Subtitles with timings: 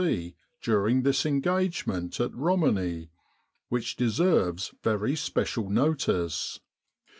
[0.03, 0.33] C.
[0.63, 3.11] during this engagement at Romani,
[3.69, 6.59] which deserves very special notice.